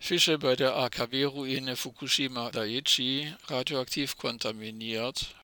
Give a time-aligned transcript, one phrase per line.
[0.00, 5.34] Fische bei der AKW-Ruine Fukushima Daiichi radioaktiv kontaminiert,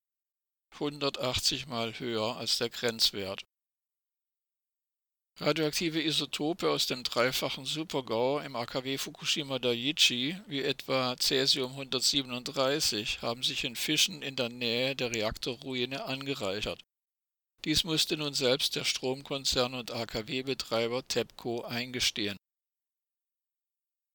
[0.75, 3.45] 180 mal höher als der Grenzwert.
[5.39, 13.43] Radioaktive Isotope aus dem dreifachen Supergau im AKW Fukushima Daiichi, wie etwa Cäsium 137, haben
[13.43, 16.81] sich in Fischen in der Nähe der Reaktorruine angereichert.
[17.65, 22.37] Dies musste nun selbst der Stromkonzern und AKW-Betreiber TEPCO eingestehen.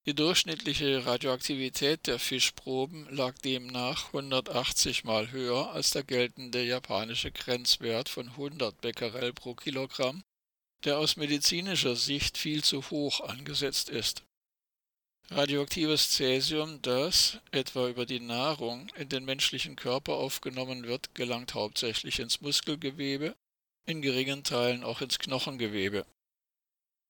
[0.05, 8.09] Die durchschnittliche Radioaktivität der Fischproben lag demnach 180 mal höher als der geltende japanische Grenzwert
[8.09, 10.23] von 100 Becquerel pro Kilogramm
[10.85, 14.23] der aus medizinischer Sicht viel zu hoch angesetzt ist.
[15.29, 22.19] Radioaktives Cäsium, das, etwa über die Nahrung, in den menschlichen Körper aufgenommen wird, gelangt hauptsächlich
[22.19, 23.35] ins Muskelgewebe,
[23.85, 26.05] in geringen Teilen auch ins Knochengewebe.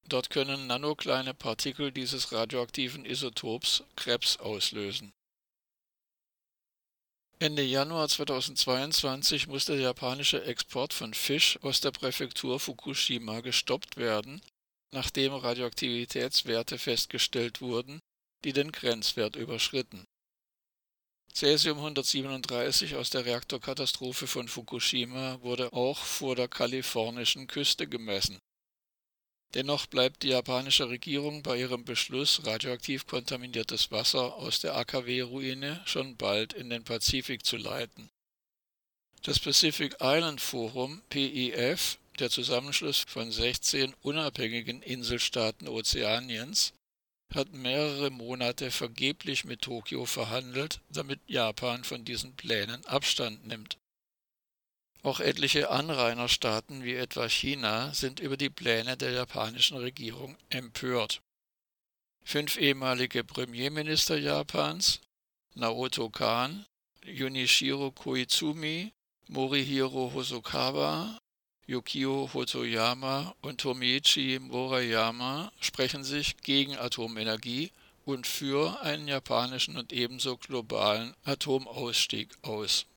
[0.08, 5.12] Dort können nanokleine Partikel dieses radioaktiven Isotops Krebs auslösen
[7.42, 14.42] Ende Januar 2022 muss der japanische Export von Fisch aus der Präfektur Fukushima gestoppt werden,
[14.92, 18.02] nachdem Radioaktivitätswerte festgestellt wurden,
[18.44, 20.04] die den Grenzwert überschritten.
[21.34, 28.40] Cäsium 137 aus der Reaktorkatastrophe von Fukushima wurde auch vor der kalifornischen Küste gemessen
[29.56, 36.18] Dennoch bleibt die japanische Regierung bei ihrem Beschluss, radioaktiv kontaminiertes Wasser aus der AKW-Ruine schon
[36.18, 38.12] bald in den Pazifik zu leiten.
[39.24, 46.74] Das Pacific Island Forum PIF, der Zusammenschluss von 16 unabhängigen Inselstaaten Ozeaniens,
[47.34, 53.79] hat mehrere Monate vergeblich mit Tokio verhandelt, damit Japan von diesen Plänen Abstand nimmt
[55.04, 61.22] auch etliche Anrainerstaaten wie etwa China sind über die Pläne der japanischen Regierung empört.
[62.24, 65.00] Fünf ehemalige Premierminister Japans,
[65.56, 66.66] Naoto Kan,
[67.06, 68.92] Junichiro Koizumi,
[69.28, 71.20] Morihiro Hosokawa,
[71.66, 77.72] Yukio Hotoyama und Tomiichi Murayama sprechen sich gegen Atomenergie
[78.06, 82.88] und für einen japanischen und ebenso globalen Atomausstieg aus